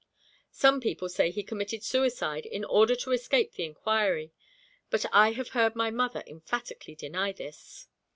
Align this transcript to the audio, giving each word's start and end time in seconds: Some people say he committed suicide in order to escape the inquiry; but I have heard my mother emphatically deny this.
Some 0.49 0.81
people 0.81 1.09
say 1.09 1.29
he 1.29 1.43
committed 1.43 1.83
suicide 1.83 2.47
in 2.47 2.65
order 2.65 2.95
to 2.95 3.11
escape 3.11 3.53
the 3.53 3.65
inquiry; 3.65 4.33
but 4.89 5.05
I 5.13 5.33
have 5.33 5.49
heard 5.49 5.75
my 5.75 5.91
mother 5.91 6.23
emphatically 6.25 6.95
deny 6.95 7.31
this. 7.33 7.87